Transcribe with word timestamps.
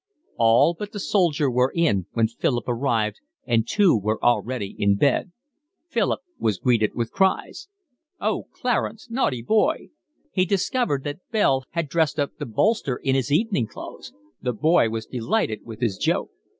All 0.39 0.73
but 0.73 0.93
the 0.93 0.99
soldier 0.99 1.47
were 1.51 1.71
in 1.75 2.07
when 2.13 2.27
Philip 2.27 2.63
arrived 2.67 3.17
and 3.45 3.67
two 3.67 3.95
were 3.95 4.17
already 4.23 4.75
in 4.79 4.95
bed. 4.95 5.31
Philip 5.89 6.21
was 6.39 6.57
greeted 6.57 6.95
with 6.95 7.11
cries. 7.11 7.67
"Oh, 8.19 8.47
Clarence! 8.51 9.11
Naughty 9.11 9.43
boy!" 9.43 9.89
He 10.31 10.45
discovered 10.45 11.03
that 11.03 11.29
Bell 11.29 11.65
had 11.73 11.87
dressed 11.87 12.19
up 12.19 12.31
the 12.39 12.47
bolster 12.47 12.95
in 12.95 13.13
his 13.13 13.31
evening 13.31 13.67
clothes. 13.67 14.11
The 14.41 14.53
boy 14.53 14.89
was 14.89 15.05
delighted 15.05 15.59
with 15.67 15.81
his 15.81 15.99
joke. 15.99 16.31